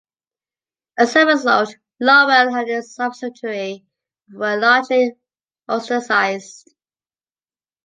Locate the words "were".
4.31-4.57